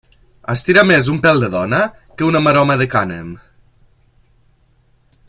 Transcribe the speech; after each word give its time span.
Estira 0.53 0.83
més 0.91 1.09
un 1.15 1.19
pèl 1.25 1.43
de 1.43 1.49
dona 1.57 1.81
que 2.21 2.27
una 2.31 2.43
maroma 2.47 2.79
de 2.83 2.91
cànem. 2.97 3.31